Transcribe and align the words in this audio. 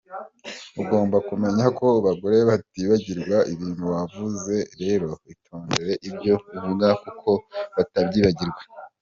Ugomba 0.81 1.17
kumenya 1.27 1.65
ko 1.77 1.87
bagore 2.05 2.37
batibagirwa 2.49 3.37
ibintu 3.53 3.83
wavuze 3.93 4.55
rero 4.81 5.09
itondere 5.33 5.91
ibyo 6.09 6.33
uvuga 6.55 6.87
kuko 7.03 7.29
batabyibagirwa. 7.75 8.61